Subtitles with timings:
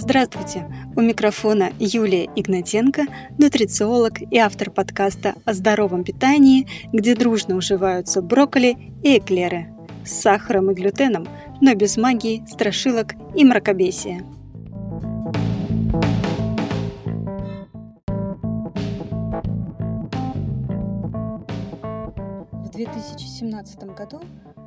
[0.00, 0.64] Здравствуйте!
[0.94, 3.06] У микрофона Юлия Игнатенко,
[3.36, 9.74] нутрициолог и автор подкаста о здоровом питании, где дружно уживаются брокколи и эклеры
[10.04, 11.26] с сахаром и глютеном,
[11.60, 14.24] но без магии, страшилок и мракобесия.
[22.78, 24.20] 2017 году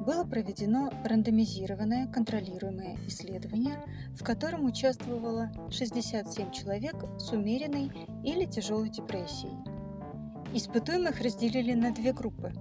[0.06, 3.78] было проведено рандомизированное контролируемое исследование,
[4.20, 7.90] в котором участвовало 67 человек с умеренной
[8.26, 9.56] или тяжелой депрессией.
[10.54, 12.52] Испытуемых разделили на две группы.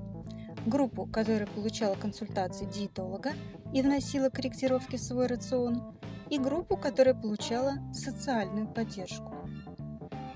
[0.67, 3.33] Группу, которая получала консультации диетолога
[3.75, 9.35] и вносила корректировки в свой рацион, и группу, которая получала социальную поддержку.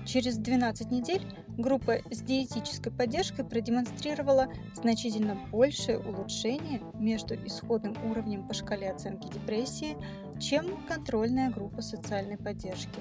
[0.05, 1.25] Через 12 недель
[1.57, 9.97] группа с диетической поддержкой продемонстрировала значительно большее улучшение между исходным уровнем по шкале оценки депрессии,
[10.39, 12.99] чем контрольная группа социальной поддержки.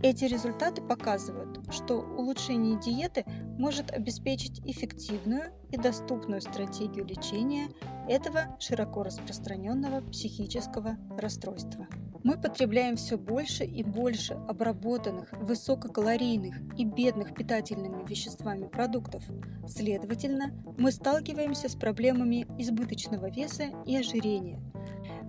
[0.00, 3.24] Эти результаты показывают, что улучшение диеты
[3.58, 7.68] может обеспечить эффективную и доступную стратегию лечения
[8.08, 11.88] этого широко распространенного психического расстройства.
[12.24, 19.22] Мы потребляем все больше и больше обработанных, высококалорийных и бедных питательными веществами продуктов.
[19.66, 24.60] Следовательно, мы сталкиваемся с проблемами избыточного веса и ожирения.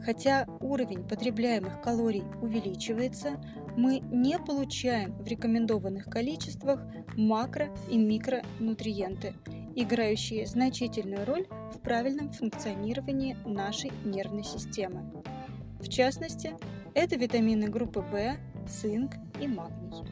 [0.03, 3.41] Хотя уровень потребляемых калорий увеличивается,
[3.77, 6.81] мы не получаем в рекомендованных количествах
[7.15, 9.35] макро- и микронутриенты,
[9.75, 15.11] играющие значительную роль в правильном функционировании нашей нервной системы.
[15.79, 16.55] В частности,
[16.93, 20.03] это витамины группы В, цинк и магний.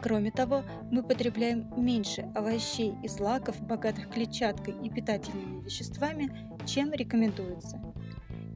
[0.00, 6.30] Кроме того, мы потребляем меньше овощей и злаков, богатых клетчаткой и питательными веществами,
[6.64, 7.80] чем рекомендуется.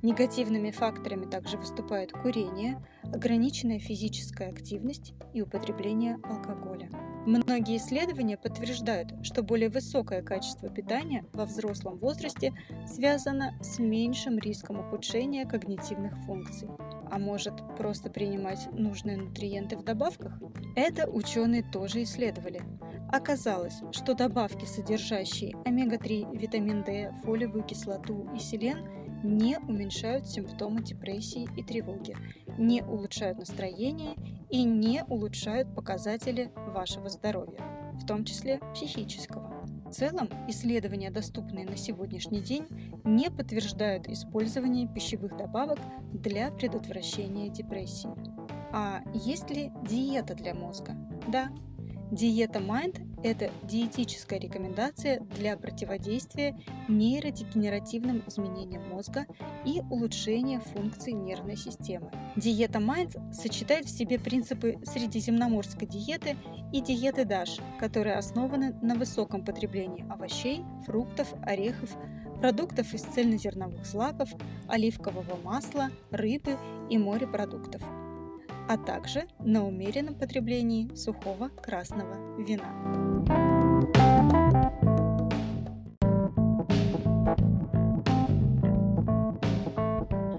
[0.02, 6.88] Негативными факторами также выступают курение, ограниченная физическая активность и употребление алкоголя.
[7.26, 12.54] Многие исследования подтверждают, что более высокое качество питания во взрослом возрасте
[12.86, 16.68] связано с меньшим риском ухудшения когнитивных функций.
[17.10, 20.40] А может, просто принимать нужные нутриенты в добавках?
[20.76, 22.62] Это ученые тоже исследовали.
[23.12, 28.78] Оказалось, что добавки, содержащие омега-3, витамин D, фолиевую кислоту и селен,
[29.22, 32.16] не уменьшают симптомы депрессии и тревоги,
[32.58, 34.14] не улучшают настроение
[34.50, 37.60] и не улучшают показатели вашего здоровья,
[37.94, 39.60] в том числе психического.
[39.86, 42.66] В целом, исследования, доступные на сегодняшний день,
[43.04, 45.80] не подтверждают использование пищевых добавок
[46.12, 48.10] для предотвращения депрессии.
[48.72, 50.94] А есть ли диета для мозга?
[51.26, 51.50] Да,
[52.10, 59.26] Диета Mind– это диетическая рекомендация для противодействия нейродегенеративным изменениям мозга
[59.64, 62.10] и улучшения функций нервной системы.
[62.34, 66.36] Диета Mind сочетает в себе принципы средиземноморской диеты
[66.72, 71.90] и диеты DASH, которые основаны на высоком потреблении овощей, фруктов, орехов,
[72.40, 74.30] продуктов из цельнозерновых злаков,
[74.66, 76.56] оливкового масла, рыбы
[76.90, 77.82] и морепродуктов–
[78.70, 82.70] а также на умеренном потреблении сухого красного вина.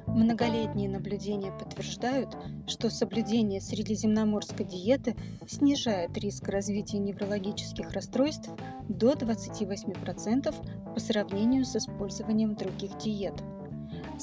[0.08, 2.38] Многолетние наблюдения подтверждают,
[2.68, 8.50] что соблюдение средиземноморской диеты снижает риск развития неврологических расстройств
[8.88, 13.34] до 28% по сравнению с использованием других диет–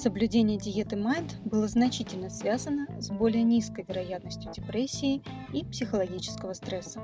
[0.01, 7.01] Соблюдение диеты MIND было значительно связано с более низкой вероятностью депрессии и психологического стресса.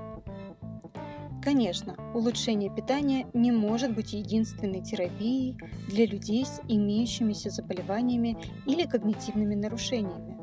[1.42, 9.56] Конечно, улучшение питания не может быть единственной терапией для людей с имеющимися заболеваниями или когнитивными
[9.56, 10.33] нарушениями.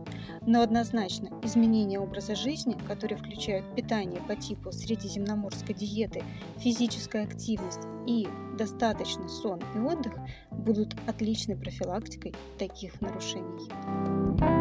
[0.46, 6.24] Но однозначно изменение образа жизни, которые включают питание по типу средиземноморской диеты,
[6.58, 10.14] физическая активность и достаточный сон и отдых,
[10.50, 14.61] будут отличной профилактикой таких нарушений.